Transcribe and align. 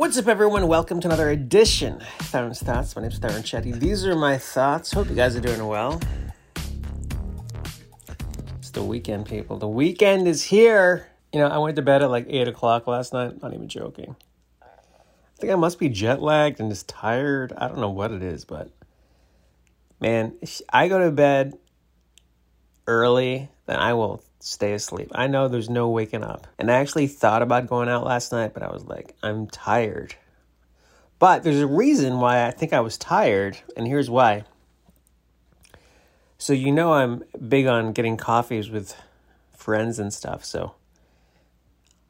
What's 0.00 0.16
up, 0.16 0.28
everyone? 0.28 0.66
Welcome 0.66 0.98
to 1.02 1.08
another 1.08 1.28
edition 1.28 1.96
of 1.96 2.26
Theron's 2.28 2.60
Thoughts. 2.62 2.96
My 2.96 3.02
name 3.02 3.10
is 3.10 3.18
Theron 3.18 3.42
Chetty. 3.42 3.78
These 3.78 4.06
are 4.06 4.16
my 4.16 4.38
thoughts. 4.38 4.92
Hope 4.92 5.10
you 5.10 5.14
guys 5.14 5.36
are 5.36 5.42
doing 5.42 5.66
well. 5.66 6.00
It's 8.56 8.70
the 8.70 8.82
weekend, 8.82 9.26
people. 9.26 9.58
The 9.58 9.68
weekend 9.68 10.26
is 10.26 10.42
here. 10.42 11.06
You 11.34 11.40
know, 11.40 11.48
I 11.48 11.58
went 11.58 11.76
to 11.76 11.82
bed 11.82 12.02
at 12.02 12.10
like 12.10 12.24
8 12.30 12.48
o'clock 12.48 12.86
last 12.86 13.12
night. 13.12 13.42
Not 13.42 13.52
even 13.52 13.68
joking. 13.68 14.16
I 14.62 14.66
think 15.38 15.52
I 15.52 15.56
must 15.56 15.78
be 15.78 15.90
jet 15.90 16.22
lagged 16.22 16.60
and 16.60 16.70
just 16.70 16.88
tired. 16.88 17.52
I 17.54 17.68
don't 17.68 17.80
know 17.80 17.90
what 17.90 18.10
it 18.10 18.22
is, 18.22 18.46
but 18.46 18.70
man, 20.00 20.32
I 20.70 20.88
go 20.88 20.98
to 20.98 21.10
bed 21.10 21.58
early, 22.86 23.50
then 23.66 23.76
I 23.76 23.92
will 23.92 24.24
stay 24.40 24.72
asleep. 24.72 25.10
I 25.14 25.26
know 25.26 25.48
there's 25.48 25.70
no 25.70 25.88
waking 25.88 26.24
up. 26.24 26.46
And 26.58 26.70
I 26.70 26.76
actually 26.76 27.06
thought 27.06 27.42
about 27.42 27.68
going 27.68 27.88
out 27.88 28.04
last 28.04 28.32
night, 28.32 28.54
but 28.54 28.62
I 28.62 28.72
was 28.72 28.84
like, 28.84 29.14
I'm 29.22 29.46
tired. 29.46 30.14
But 31.18 31.42
there's 31.42 31.60
a 31.60 31.66
reason 31.66 32.18
why 32.18 32.46
I 32.46 32.50
think 32.50 32.72
I 32.72 32.80
was 32.80 32.96
tired, 32.96 33.58
and 33.76 33.86
here's 33.86 34.08
why. 34.08 34.44
So, 36.38 36.54
you 36.54 36.72
know, 36.72 36.94
I'm 36.94 37.22
big 37.48 37.66
on 37.66 37.92
getting 37.92 38.16
coffees 38.16 38.70
with 38.70 38.96
friends 39.54 39.98
and 39.98 40.12
stuff. 40.12 40.42
So, 40.44 40.74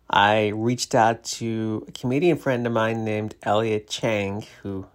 I 0.09 0.49
reached 0.49 0.95
out 0.95 1.25
to 1.25 1.85
a 1.89 1.93
comedian 1.93 2.37
friend 2.37 2.65
of 2.67 2.73
mine 2.73 3.05
named 3.05 3.35
Eliot 3.43 3.89
Chang, 3.89 4.45
who 4.63 4.87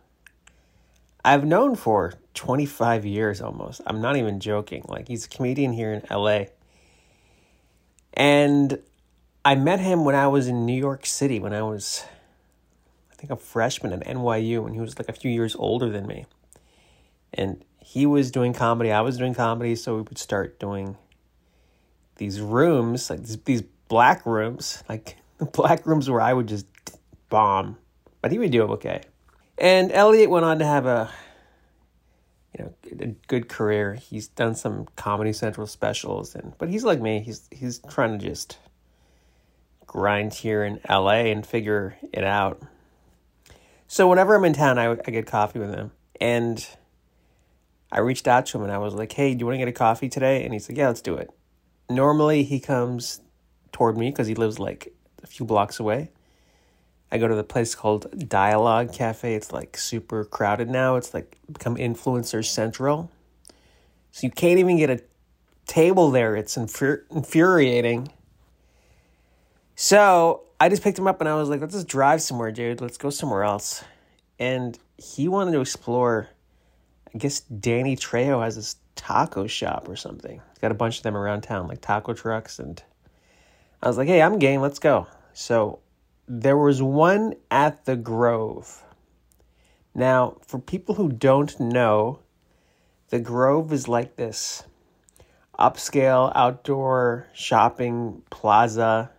I've 1.24 1.46
known 1.46 1.76
for 1.76 2.14
25 2.34 3.06
years 3.06 3.42
almost. 3.42 3.82
I'm 3.86 4.00
not 4.00 4.16
even 4.16 4.40
joking. 4.40 4.86
Like, 4.88 5.10
he's 5.10 5.26
a 5.26 5.30
comedian 5.30 5.74
here 5.74 5.92
in 5.94 6.04
LA. 6.10 6.46
And 8.16 8.80
I 9.44 9.56
met 9.56 9.80
him 9.80 10.06
when 10.06 10.16
I 10.16 10.28
was 10.28 10.48
in 10.48 10.66
New 10.66 10.78
York 10.78 11.06
City, 11.06 11.40
when 11.40 11.54
I 11.54 11.62
was, 11.62 12.06
I 13.12 13.16
think, 13.16 13.32
a 13.32 13.36
freshman 13.36 13.94
at 13.94 14.06
NYU, 14.06 14.66
and 14.66 14.74
he 14.74 14.82
was 14.82 14.98
like 14.98 15.10
a 15.10 15.14
few 15.14 15.32
years 15.32 15.56
older 15.56 15.90
than 15.90 16.08
me. 16.08 16.26
And 17.34 17.64
he 17.80 18.06
was 18.06 18.32
doing 18.32 18.54
comedy, 18.54 18.92
I 18.92 19.02
was 19.02 19.18
doing 19.18 19.34
comedy, 19.34 19.76
so 19.76 19.96
we 19.96 20.02
would 20.02 20.18
start 20.18 20.60
doing 20.60 20.98
these 22.16 22.40
rooms, 22.40 23.10
like 23.10 23.24
these, 23.44 23.64
black 23.88 24.26
rooms, 24.26 24.84
like 24.90 25.18
black 25.54 25.86
rooms 25.86 26.10
where 26.10 26.22
I 26.22 26.34
would 26.34 26.48
just 26.48 26.66
bomb, 27.30 27.78
but 28.22 28.32
he 28.32 28.40
would 28.40 28.52
do 28.52 28.64
okay. 28.64 29.02
And 29.58 29.92
Eliot 29.92 30.30
went 30.30 30.46
on 30.46 30.60
to 30.60 30.66
have 30.66 30.86
a 30.86 31.10
you 32.58 32.64
know 32.64 32.74
a 33.02 33.08
good 33.28 33.50
career. 33.50 33.96
He's 33.96 34.28
done 34.28 34.56
some 34.56 34.88
Comedy 34.96 35.34
Central 35.34 35.68
specials, 35.68 36.36
and 36.36 36.54
but 36.58 36.70
he's 36.70 36.84
like 36.84 37.02
me. 37.02 37.20
He's 37.20 37.48
he's 37.52 37.80
trying 37.90 38.18
to 38.18 38.26
just 38.26 38.58
grind 39.86 40.34
here 40.34 40.64
in 40.64 40.80
L.A. 40.86 41.32
and 41.32 41.46
figure 41.46 41.98
it 42.14 42.24
out. 42.24 42.62
So 43.88 44.08
whenever 44.08 44.36
I'm 44.36 44.46
in 44.46 44.54
town, 44.54 44.80
I, 44.80 44.92
I 44.92 44.96
get 44.96 45.28
coffee 45.28 45.60
with 45.60 45.74
him, 45.74 45.92
and 46.20 46.66
I 47.92 48.00
reached 48.00 48.28
out 48.28 48.46
to 48.48 48.58
him 48.58 48.64
and 48.64 48.72
I 48.72 48.78
was 48.78 48.94
like, 48.94 49.12
"Hey, 49.12 49.34
do 49.34 49.40
you 49.40 49.46
want 49.46 49.56
to 49.56 49.60
get 49.60 49.68
a 49.68 49.74
coffee 49.74 50.10
today?" 50.10 50.44
And 50.44 50.54
he's 50.54 50.70
like, 50.70 50.78
"Yeah, 50.78 50.88
let's 50.88 51.02
do 51.02 51.16
it." 51.16 51.30
Normally, 51.90 52.44
he 52.44 52.60
comes 52.60 53.22
toward 53.72 53.98
me 53.98 54.10
because 54.10 54.28
he 54.28 54.36
lives 54.36 54.60
like 54.60 54.94
a 55.24 55.28
few 55.28 55.46
blocks 55.46 55.80
away. 55.80 56.12
I 57.16 57.18
go 57.18 57.30
to 57.30 57.36
the 57.36 57.46
place 57.46 57.76
called 57.76 58.28
Dialogue 58.28 58.92
Cafe. 58.92 59.36
It's 59.36 59.54
like 59.54 59.78
super 59.78 60.26
crowded 60.26 60.70
now. 60.70 60.98
It's 60.98 61.14
like 61.14 61.38
become 61.50 61.78
influencer 61.78 62.44
central. 62.44 63.10
So 64.12 64.28
you 64.28 64.32
can't 64.32 64.60
even 64.60 64.76
get 64.76 64.90
a 64.90 65.02
table 65.66 66.12
there. 66.12 66.36
It's 66.36 66.58
infuri- 66.58 67.04
infuriating. 67.10 68.10
So 69.76 70.42
I 70.60 70.68
just 70.68 70.84
picked 70.84 71.00
him 71.00 71.08
up 71.08 71.22
and 71.22 71.30
I 71.30 71.36
was 71.36 71.48
like, 71.48 71.62
let's 71.62 71.74
just 71.74 71.88
drive 71.88 72.22
somewhere, 72.22 72.52
dude. 72.52 72.82
Let's 72.82 72.98
go 72.98 73.10
somewhere 73.10 73.44
else. 73.44 73.82
And 74.38 74.78
he 74.98 75.30
wanted 75.30 75.54
to 75.54 75.62
explore, 75.62 76.28
I 77.14 77.18
guess 77.18 77.40
Danny 77.40 77.96
Trejo 77.96 78.44
has 78.44 78.58
this 78.58 78.76
taco 78.98 79.48
shop 79.48 79.88
or 79.88 79.96
something. 79.96 80.42
He's 80.50 80.60
got 80.60 80.72
a 80.72 80.76
bunch 80.76 80.98
of 80.98 81.04
them 81.04 81.16
around 81.16 81.44
town, 81.44 81.70
like 81.70 81.80
taco 81.80 82.14
trucks. 82.14 82.60
And 82.60 82.84
I 83.82 83.88
was 83.88 83.98
like, 83.98 84.10
hey, 84.10 84.22
I'm 84.22 84.38
game. 84.38 84.60
Let's 84.60 84.80
go. 84.80 85.08
So 85.32 85.80
there 86.28 86.58
was 86.58 86.82
one 86.82 87.36
at 87.52 87.86
the 87.86 87.96
Grove. 87.96 88.84
Now, 89.94 90.38
for 90.46 90.60
people 90.60 90.96
who 90.96 91.10
don't 91.10 91.58
know, 91.60 92.20
the 93.10 93.20
Grove 93.20 93.72
is 93.72 93.88
like 93.88 94.16
this 94.16 94.64
upscale 95.60 96.32
outdoor 96.36 97.28
shopping 97.34 98.24
plaza. 98.30 99.12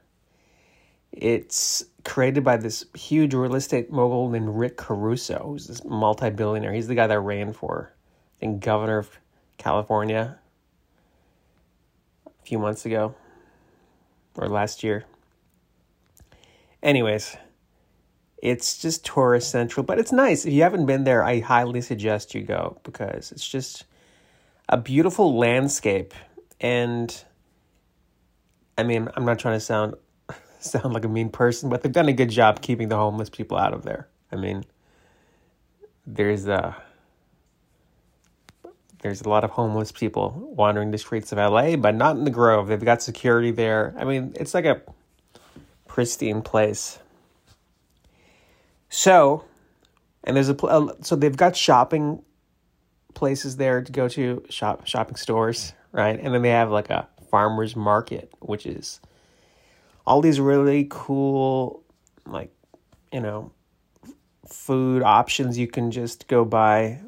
It's 1.12 1.84
created 2.04 2.44
by 2.44 2.56
this 2.56 2.84
huge 2.94 3.34
real 3.34 3.54
estate 3.54 3.90
mogul 3.90 4.28
named 4.28 4.50
Rick 4.50 4.76
Caruso, 4.76 5.42
who's 5.44 5.66
this 5.66 5.84
multi 5.84 6.30
billionaire. 6.30 6.72
He's 6.72 6.88
the 6.88 6.94
guy 6.94 7.06
that 7.06 7.20
ran 7.20 7.52
for, 7.52 7.92
I 8.36 8.40
think, 8.40 8.62
governor 8.62 8.98
of 8.98 9.18
California 9.56 10.38
a 12.26 12.46
few 12.46 12.58
months 12.58 12.84
ago 12.84 13.14
or 14.36 14.48
last 14.48 14.84
year. 14.84 15.06
Anyways, 16.86 17.36
it's 18.38 18.78
just 18.78 19.04
tourist 19.04 19.50
central, 19.50 19.82
but 19.82 19.98
it's 19.98 20.12
nice. 20.12 20.46
If 20.46 20.52
you 20.52 20.62
haven't 20.62 20.86
been 20.86 21.02
there, 21.02 21.24
I 21.24 21.40
highly 21.40 21.80
suggest 21.80 22.32
you 22.32 22.42
go 22.42 22.78
because 22.84 23.32
it's 23.32 23.46
just 23.46 23.86
a 24.68 24.76
beautiful 24.76 25.36
landscape. 25.36 26.14
And 26.60 27.24
I 28.78 28.84
mean, 28.84 29.08
I'm 29.16 29.24
not 29.24 29.40
trying 29.40 29.56
to 29.56 29.60
sound 29.60 29.96
sound 30.60 30.94
like 30.94 31.04
a 31.04 31.08
mean 31.08 31.28
person, 31.28 31.70
but 31.70 31.82
they've 31.82 31.90
done 31.90 32.08
a 32.08 32.12
good 32.12 32.30
job 32.30 32.62
keeping 32.62 32.88
the 32.88 32.96
homeless 32.96 33.30
people 33.30 33.58
out 33.58 33.74
of 33.74 33.82
there. 33.82 34.06
I 34.30 34.36
mean, 34.36 34.64
there's 36.06 36.46
a 36.46 36.76
there's 39.00 39.22
a 39.22 39.28
lot 39.28 39.42
of 39.42 39.50
homeless 39.50 39.90
people 39.90 40.52
wandering 40.54 40.92
the 40.92 40.98
streets 40.98 41.32
of 41.32 41.38
LA, 41.38 41.74
but 41.74 41.96
not 41.96 42.16
in 42.16 42.22
the 42.22 42.30
Grove. 42.30 42.68
They've 42.68 42.80
got 42.80 43.02
security 43.02 43.50
there. 43.50 43.92
I 43.98 44.04
mean, 44.04 44.34
it's 44.36 44.54
like 44.54 44.66
a 44.66 44.82
pristine 45.96 46.42
place. 46.42 46.98
So, 48.90 49.46
and 50.24 50.36
there's 50.36 50.50
a 50.50 50.94
so 51.00 51.16
they've 51.16 51.34
got 51.34 51.56
shopping 51.56 52.22
places 53.14 53.56
there 53.56 53.80
to 53.80 53.90
go 53.90 54.06
to 54.08 54.44
shop 54.50 54.86
shopping 54.86 55.16
stores, 55.16 55.72
right? 55.92 56.20
And 56.20 56.34
then 56.34 56.42
they 56.42 56.50
have 56.50 56.70
like 56.70 56.90
a 56.90 57.08
farmers 57.30 57.74
market, 57.74 58.30
which 58.40 58.66
is 58.66 59.00
all 60.06 60.20
these 60.20 60.38
really 60.38 60.86
cool 60.90 61.82
like 62.26 62.52
you 63.10 63.20
know 63.20 63.52
food 64.46 65.02
options 65.02 65.56
you 65.56 65.66
can 65.66 65.90
just 65.90 66.28
go 66.28 66.44
buy 66.44 67.00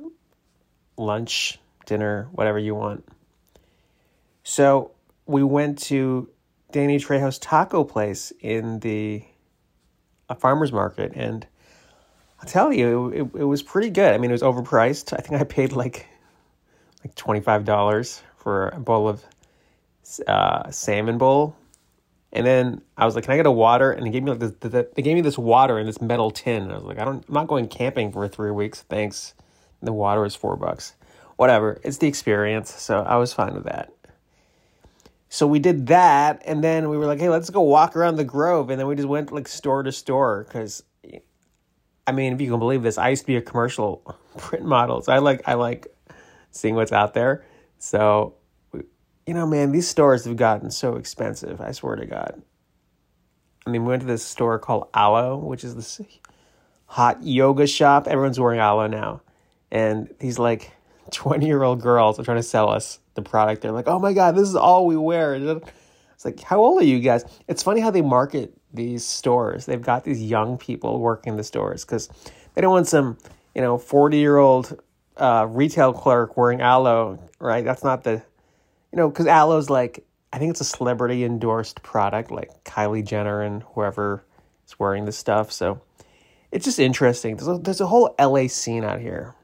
lunch, 0.96 1.58
dinner, 1.84 2.26
whatever 2.32 2.58
you 2.58 2.74
want. 2.74 3.06
So, 4.44 4.92
we 5.26 5.42
went 5.42 5.78
to 5.90 6.30
Danny 6.70 6.98
Trejo's 6.98 7.38
taco 7.38 7.84
place 7.84 8.32
in 8.40 8.80
the 8.80 9.24
a 10.28 10.34
farmer's 10.34 10.72
market. 10.72 11.12
And 11.14 11.46
I'll 12.40 12.48
tell 12.48 12.72
you, 12.72 13.08
it, 13.08 13.40
it, 13.40 13.44
was 13.44 13.62
pretty 13.62 13.90
good. 13.90 14.12
I 14.12 14.18
mean, 14.18 14.30
it 14.30 14.34
was 14.34 14.42
overpriced. 14.42 15.12
I 15.12 15.22
think 15.22 15.40
I 15.40 15.44
paid 15.44 15.72
like 15.72 16.06
like 17.04 17.14
$25 17.14 18.22
for 18.36 18.68
a 18.68 18.80
bowl 18.80 19.08
of 19.08 19.24
uh, 20.26 20.70
salmon 20.70 21.16
bowl. 21.16 21.56
And 22.32 22.46
then 22.46 22.82
I 22.96 23.06
was 23.06 23.14
like, 23.14 23.24
"Can 23.24 23.32
I 23.32 23.36
get 23.36 23.46
a 23.46 23.50
water?" 23.50 23.90
And 23.90 24.04
they 24.04 24.10
gave 24.10 24.22
me 24.22 24.32
like 24.32 24.40
this, 24.40 24.52
the, 24.60 24.88
they 24.94 25.00
gave 25.00 25.14
me 25.14 25.22
this 25.22 25.38
water 25.38 25.78
in 25.78 25.86
this 25.86 26.00
metal 26.00 26.30
tin. 26.30 26.64
And 26.64 26.72
I 26.72 26.74
was 26.74 26.84
like, 26.84 26.98
"I 26.98 27.04
don't, 27.04 27.24
I'm 27.26 27.34
not 27.34 27.46
going 27.46 27.68
camping 27.68 28.12
for 28.12 28.28
three 28.28 28.50
weeks, 28.50 28.82
thanks." 28.82 29.32
And 29.80 29.88
the 29.88 29.94
water 29.94 30.26
is 30.26 30.34
four 30.34 30.56
bucks. 30.56 30.94
Whatever, 31.36 31.80
it's 31.84 31.96
the 31.96 32.06
experience. 32.06 32.74
So 32.74 33.00
I 33.00 33.16
was 33.16 33.32
fine 33.32 33.54
with 33.54 33.64
that. 33.64 33.92
So 35.30 35.46
we 35.46 35.58
did 35.58 35.88
that, 35.88 36.42
and 36.46 36.64
then 36.64 36.88
we 36.88 36.96
were 36.96 37.06
like, 37.06 37.20
"Hey, 37.20 37.28
let's 37.28 37.50
go 37.50 37.60
walk 37.60 37.96
around 37.96 38.16
the 38.16 38.24
Grove," 38.24 38.70
and 38.70 38.80
then 38.80 38.86
we 38.86 38.94
just 38.94 39.08
went 39.08 39.30
like 39.30 39.46
store 39.46 39.82
to 39.82 39.92
store 39.92 40.44
because, 40.44 40.82
I 42.06 42.12
mean, 42.12 42.32
if 42.32 42.40
you 42.40 42.50
can 42.50 42.58
believe 42.58 42.82
this, 42.82 42.96
I 42.96 43.10
used 43.10 43.22
to 43.22 43.26
be 43.26 43.36
a 43.36 43.42
commercial 43.42 44.16
print 44.38 44.64
model, 44.64 45.02
so 45.02 45.12
I 45.12 45.18
like 45.18 45.42
I 45.46 45.54
like 45.54 45.86
seeing 46.50 46.74
what's 46.74 46.92
out 46.92 47.12
there. 47.12 47.44
So, 47.78 48.34
you 49.26 49.34
know, 49.34 49.46
man, 49.46 49.70
these 49.72 49.86
stores 49.86 50.24
have 50.24 50.36
gotten 50.36 50.70
so 50.70 50.96
expensive. 50.96 51.60
I 51.60 51.72
swear 51.72 51.96
to 51.96 52.06
God. 52.06 52.42
I 53.66 53.70
mean, 53.70 53.84
we 53.84 53.90
went 53.90 54.00
to 54.00 54.06
this 54.06 54.24
store 54.24 54.58
called 54.58 54.88
Alo, 54.94 55.36
which 55.36 55.62
is 55.62 55.74
this 55.74 56.00
hot 56.86 57.22
yoga 57.22 57.66
shop. 57.66 58.08
Everyone's 58.08 58.40
wearing 58.40 58.60
Alo 58.60 58.86
now, 58.86 59.20
and 59.70 60.08
these 60.20 60.38
like 60.38 60.72
twenty 61.10 61.44
year 61.44 61.62
old 61.62 61.82
girls 61.82 62.18
are 62.18 62.24
trying 62.24 62.38
to 62.38 62.42
sell 62.42 62.70
us 62.70 62.98
the 63.22 63.28
product. 63.28 63.62
They're 63.62 63.72
like, 63.72 63.88
oh 63.88 63.98
my 63.98 64.12
God, 64.12 64.36
this 64.36 64.48
is 64.48 64.56
all 64.56 64.86
we 64.86 64.96
wear. 64.96 65.34
It's 65.34 66.24
like, 66.24 66.40
how 66.40 66.58
old 66.58 66.80
are 66.80 66.84
you 66.84 67.00
guys? 67.00 67.24
It's 67.48 67.62
funny 67.62 67.80
how 67.80 67.90
they 67.90 68.02
market 68.02 68.56
these 68.72 69.04
stores. 69.04 69.66
They've 69.66 69.82
got 69.82 70.04
these 70.04 70.22
young 70.22 70.58
people 70.58 71.00
working 71.00 71.36
the 71.36 71.44
stores 71.44 71.84
because 71.84 72.08
they 72.54 72.60
don't 72.60 72.72
want 72.72 72.88
some, 72.88 73.18
you 73.54 73.60
know, 73.60 73.78
40 73.78 74.16
year 74.16 74.36
old 74.36 74.80
uh, 75.16 75.46
retail 75.48 75.92
clerk 75.92 76.36
wearing 76.36 76.60
Alo, 76.60 77.18
right? 77.40 77.64
That's 77.64 77.84
not 77.84 78.04
the, 78.04 78.22
you 78.92 78.96
know, 78.96 79.08
because 79.08 79.26
Alo's 79.26 79.70
like, 79.70 80.04
I 80.32 80.38
think 80.38 80.50
it's 80.50 80.60
a 80.60 80.64
celebrity 80.64 81.24
endorsed 81.24 81.82
product 81.82 82.30
like 82.30 82.64
Kylie 82.64 83.04
Jenner 83.04 83.42
and 83.42 83.62
whoever 83.74 84.24
is 84.66 84.78
wearing 84.78 85.04
this 85.04 85.16
stuff. 85.16 85.50
So 85.50 85.80
it's 86.52 86.64
just 86.64 86.78
interesting. 86.78 87.36
There's 87.36 87.48
a, 87.48 87.58
there's 87.58 87.80
a 87.80 87.86
whole 87.86 88.14
LA 88.20 88.46
scene 88.46 88.84
out 88.84 89.00
here. 89.00 89.34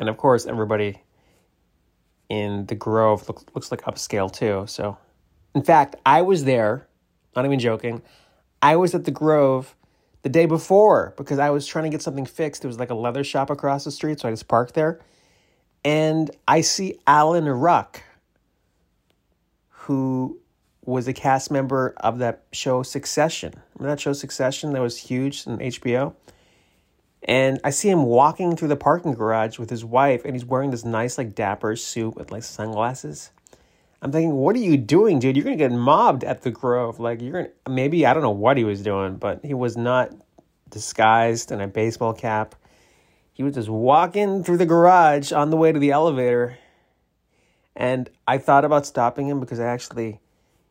And 0.00 0.08
of 0.08 0.16
course, 0.16 0.46
everybody 0.46 1.02
in 2.28 2.66
the 2.66 2.74
Grove 2.74 3.28
look, 3.28 3.42
looks 3.54 3.70
like 3.70 3.82
upscale 3.82 4.32
too. 4.32 4.64
So, 4.66 4.96
in 5.54 5.62
fact, 5.62 5.96
I 6.04 6.22
was 6.22 6.44
there, 6.44 6.86
not 7.34 7.44
even 7.44 7.58
joking. 7.58 8.02
I 8.60 8.76
was 8.76 8.94
at 8.94 9.04
the 9.04 9.10
Grove 9.10 9.74
the 10.22 10.28
day 10.28 10.46
before 10.46 11.14
because 11.16 11.38
I 11.38 11.50
was 11.50 11.66
trying 11.66 11.84
to 11.84 11.90
get 11.90 12.02
something 12.02 12.26
fixed. 12.26 12.62
There 12.62 12.68
was 12.68 12.78
like 12.78 12.90
a 12.90 12.94
leather 12.94 13.24
shop 13.24 13.50
across 13.50 13.84
the 13.84 13.90
street, 13.90 14.20
so 14.20 14.28
I 14.28 14.32
just 14.32 14.48
parked 14.48 14.74
there. 14.74 15.00
And 15.84 16.30
I 16.46 16.60
see 16.60 16.98
Alan 17.06 17.48
Ruck, 17.48 18.02
who 19.68 20.40
was 20.84 21.06
a 21.06 21.12
cast 21.12 21.50
member 21.50 21.94
of 21.98 22.18
that 22.18 22.44
show 22.52 22.82
Succession. 22.82 23.54
Remember 23.74 23.94
that 23.94 24.00
show 24.00 24.12
Succession 24.12 24.72
that 24.72 24.82
was 24.82 24.98
huge 24.98 25.46
in 25.46 25.58
HBO? 25.58 26.14
And 27.24 27.60
I 27.64 27.70
see 27.70 27.90
him 27.90 28.04
walking 28.04 28.56
through 28.56 28.68
the 28.68 28.76
parking 28.76 29.12
garage 29.12 29.58
with 29.58 29.70
his 29.70 29.84
wife, 29.84 30.24
and 30.24 30.34
he's 30.34 30.44
wearing 30.44 30.70
this 30.70 30.84
nice, 30.84 31.18
like, 31.18 31.34
dapper 31.34 31.74
suit 31.76 32.14
with, 32.16 32.30
like, 32.30 32.44
sunglasses. 32.44 33.32
I'm 34.00 34.12
thinking, 34.12 34.34
what 34.34 34.54
are 34.54 34.60
you 34.60 34.76
doing, 34.76 35.18
dude? 35.18 35.36
You're 35.36 35.44
going 35.44 35.58
to 35.58 35.64
get 35.64 35.72
mobbed 35.72 36.22
at 36.22 36.42
the 36.42 36.52
Grove. 36.52 37.00
Like, 37.00 37.20
you're 37.20 37.32
going 37.32 37.46
to, 37.46 37.70
maybe, 37.70 38.06
I 38.06 38.14
don't 38.14 38.22
know 38.22 38.30
what 38.30 38.56
he 38.56 38.64
was 38.64 38.82
doing, 38.82 39.16
but 39.16 39.44
he 39.44 39.54
was 39.54 39.76
not 39.76 40.12
disguised 40.70 41.50
in 41.50 41.60
a 41.60 41.66
baseball 41.66 42.12
cap. 42.12 42.54
He 43.32 43.42
was 43.42 43.54
just 43.54 43.68
walking 43.68 44.44
through 44.44 44.58
the 44.58 44.66
garage 44.66 45.32
on 45.32 45.50
the 45.50 45.56
way 45.56 45.72
to 45.72 45.78
the 45.78 45.90
elevator. 45.90 46.58
And 47.74 48.08
I 48.26 48.38
thought 48.38 48.64
about 48.64 48.86
stopping 48.86 49.28
him 49.28 49.40
because 49.40 49.60
I 49.60 49.66
actually 49.66 50.20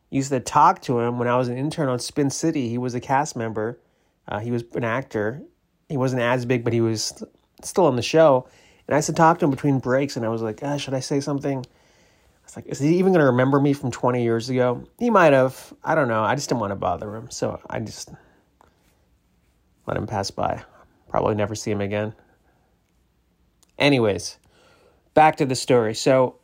used 0.10 0.30
to 0.30 0.40
talk 0.40 0.82
to 0.84 1.00
him 1.00 1.20
when 1.20 1.28
I 1.28 1.38
was 1.38 1.50
an 1.50 1.58
intern 1.58 1.90
on 1.90 2.00
Spin 2.00 2.30
City. 2.30 2.70
He 2.70 2.78
was 2.78 2.96
a 2.96 3.00
cast 3.00 3.36
member. 3.36 3.80
Uh, 4.28 4.40
he 4.40 4.52
was 4.52 4.64
an 4.74 4.84
actor. 4.84 5.42
He 5.90 5.98
wasn't 5.98 6.22
as 6.22 6.46
big, 6.46 6.64
but 6.64 6.74
he 6.74 6.82
was 6.82 7.24
still 7.64 7.86
on 7.86 7.96
the 7.96 8.02
show. 8.02 8.48
And 8.88 8.96
I 8.96 8.98
used 8.98 9.08
to 9.08 9.14
talk 9.14 9.40
to 9.40 9.46
him 9.46 9.52
between 9.52 9.80
breaks, 9.80 10.16
and 10.16 10.26
I 10.26 10.30
was 10.30 10.42
like, 10.42 10.60
ah, 10.64 10.78
should 10.78 10.94
I 10.94 11.00
say 11.00 11.20
something? 11.20 11.60
I 11.60 12.46
was 12.46 12.56
like, 12.56 12.66
is 12.68 12.80
he 12.80 12.98
even 12.98 13.12
going 13.12 13.20
to 13.20 13.32
remember 13.32 13.60
me 13.60 13.74
from 13.74 13.92
20 13.92 14.24
years 14.24 14.50
ago? 14.50 14.88
He 15.00 15.10
might 15.10 15.34
have. 15.34 15.74
I 15.84 15.96
don't 15.96 16.08
know. 16.08 16.24
I 16.24 16.36
just 16.36 16.50
didn't 16.50 16.62
want 16.62 16.72
to 16.72 16.76
bother 16.76 17.14
him. 17.16 17.30
So 17.30 17.60
I 17.70 17.80
just 17.80 18.12
let 19.86 19.98
him 19.98 20.08
pass 20.08 20.32
by. 20.32 20.64
Probably 21.10 21.36
never 21.36 21.56
see 21.56 21.72
him 21.72 21.82
again. 21.82 22.14
Anyways, 23.78 24.38
back 25.14 25.38
to 25.38 25.46
the 25.46 25.56
story. 25.56 25.94
So 25.94 26.38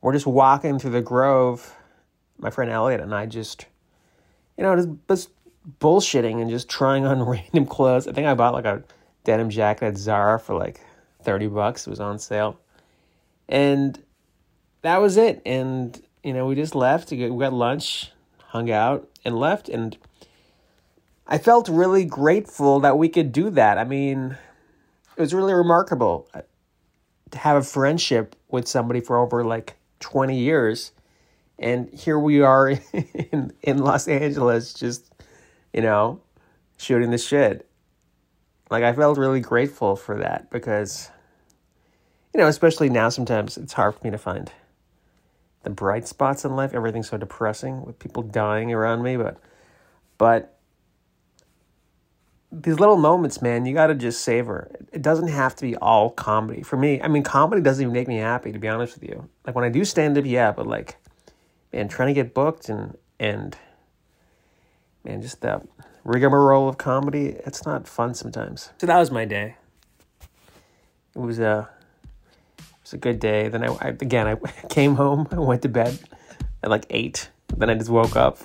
we're 0.00 0.12
just 0.12 0.26
walking 0.26 0.78
through 0.78 0.92
the 0.92 1.02
grove 1.02 1.76
my 2.40 2.50
friend 2.50 2.70
Eliot 2.70 3.00
and 3.00 3.14
I 3.14 3.26
just, 3.26 3.66
you 4.56 4.64
know, 4.64 4.74
just, 4.76 4.88
just 5.08 5.30
bullshitting 5.80 6.40
and 6.40 6.50
just 6.50 6.68
trying 6.68 7.04
on 7.06 7.22
random 7.26 7.66
clothes. 7.66 8.06
I 8.06 8.12
think 8.12 8.26
I 8.26 8.34
bought 8.34 8.54
like 8.54 8.64
a 8.64 8.82
denim 9.24 9.50
jacket 9.50 9.86
at 9.86 9.98
Zara 9.98 10.38
for 10.38 10.54
like 10.54 10.80
30 11.22 11.48
bucks. 11.48 11.86
It 11.86 11.90
was 11.90 12.00
on 12.00 12.18
sale. 12.18 12.58
And 13.48 14.02
that 14.82 15.00
was 15.00 15.16
it. 15.16 15.42
And, 15.44 16.00
you 16.22 16.32
know, 16.32 16.46
we 16.46 16.54
just 16.54 16.74
left. 16.74 17.10
We 17.10 17.28
got 17.28 17.52
lunch, 17.52 18.10
hung 18.38 18.70
out, 18.70 19.08
and 19.24 19.38
left. 19.38 19.68
And 19.68 19.96
I 21.26 21.38
felt 21.38 21.68
really 21.68 22.04
grateful 22.04 22.80
that 22.80 22.96
we 22.96 23.08
could 23.08 23.32
do 23.32 23.50
that. 23.50 23.78
I 23.78 23.84
mean, 23.84 24.36
it 25.16 25.20
was 25.20 25.34
really 25.34 25.54
remarkable 25.54 26.28
uh, 26.32 26.42
to 27.32 27.38
have 27.38 27.56
a 27.56 27.62
friendship 27.62 28.36
with 28.48 28.66
somebody 28.66 29.00
for 29.00 29.18
over 29.18 29.44
like 29.44 29.76
20 30.00 30.38
years 30.38 30.92
and 31.60 31.92
here 31.92 32.18
we 32.18 32.40
are 32.40 32.70
in 33.32 33.52
in 33.62 33.78
Los 33.78 34.08
Angeles, 34.08 34.74
just 34.74 35.12
you 35.72 35.80
know, 35.80 36.20
shooting 36.76 37.10
the 37.10 37.18
shit. 37.18 37.68
Like 38.70 38.84
I 38.84 38.92
felt 38.92 39.18
really 39.18 39.40
grateful 39.40 39.96
for 39.96 40.18
that 40.18 40.50
because, 40.50 41.10
you 42.32 42.40
know, 42.40 42.46
especially 42.46 42.88
now 42.88 43.08
sometimes 43.08 43.56
it's 43.56 43.72
hard 43.72 43.94
for 43.94 44.04
me 44.04 44.10
to 44.10 44.18
find 44.18 44.52
the 45.62 45.70
bright 45.70 46.06
spots 46.06 46.44
in 46.44 46.54
life. 46.56 46.72
Everything's 46.72 47.08
so 47.08 47.16
depressing 47.16 47.84
with 47.84 47.98
people 47.98 48.22
dying 48.22 48.72
around 48.72 49.02
me, 49.02 49.16
but 49.16 49.38
but 50.18 50.56
these 52.52 52.80
little 52.80 52.96
moments, 52.96 53.40
man, 53.40 53.64
you 53.64 53.74
got 53.74 53.88
to 53.88 53.94
just 53.94 54.22
savor. 54.22 54.70
It 54.92 55.02
doesn't 55.02 55.28
have 55.28 55.54
to 55.56 55.62
be 55.62 55.76
all 55.76 56.10
comedy. 56.10 56.62
For 56.62 56.76
me, 56.76 57.00
I 57.00 57.06
mean, 57.06 57.22
comedy 57.22 57.62
doesn't 57.62 57.80
even 57.80 57.92
make 57.92 58.08
me 58.08 58.16
happy, 58.16 58.50
to 58.50 58.58
be 58.58 58.68
honest 58.68 58.98
with 58.98 59.08
you. 59.08 59.28
Like 59.46 59.54
when 59.54 59.64
I 59.64 59.68
do 59.68 59.84
stand 59.84 60.18
up, 60.18 60.26
yeah, 60.26 60.50
but 60.50 60.66
like 60.66 60.96
and 61.72 61.90
trying 61.90 62.08
to 62.08 62.14
get 62.14 62.34
booked 62.34 62.68
and 62.68 62.96
and 63.18 63.56
man, 65.04 65.22
just 65.22 65.40
that 65.42 65.62
rigmarole 66.04 66.68
of 66.68 66.78
comedy. 66.78 67.36
It's 67.46 67.64
not 67.64 67.86
fun 67.86 68.14
sometimes. 68.14 68.70
So 68.78 68.86
that 68.86 68.98
was 68.98 69.10
my 69.10 69.24
day. 69.24 69.56
It 71.14 71.18
was 71.18 71.38
a 71.38 71.68
it 72.58 72.64
was 72.82 72.92
a 72.92 72.98
good 72.98 73.20
day. 73.20 73.48
Then 73.48 73.64
I, 73.64 73.74
I 73.74 73.88
again 73.88 74.26
I 74.26 74.34
came 74.68 74.94
home. 74.94 75.28
I 75.30 75.38
went 75.38 75.62
to 75.62 75.68
bed 75.68 75.98
at 76.62 76.70
like 76.70 76.86
eight. 76.90 77.30
Then 77.56 77.70
I 77.70 77.74
just 77.74 77.90
woke 77.90 78.16
up 78.16 78.38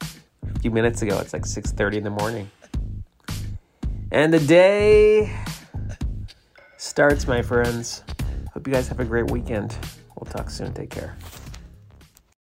a 0.00 0.60
few 0.60 0.70
minutes 0.70 1.02
ago. 1.02 1.18
It's 1.18 1.32
like 1.32 1.46
six 1.46 1.72
thirty 1.72 1.98
in 1.98 2.04
the 2.04 2.10
morning, 2.10 2.50
and 4.12 4.32
the 4.32 4.38
day 4.38 5.34
starts, 6.76 7.26
my 7.26 7.42
friends. 7.42 8.04
Hope 8.54 8.66
you 8.66 8.72
guys 8.72 8.88
have 8.88 9.00
a 9.00 9.04
great 9.04 9.30
weekend. 9.30 9.76
We'll 10.16 10.30
talk 10.30 10.50
soon. 10.50 10.72
Take 10.72 10.90
care. 10.90 11.16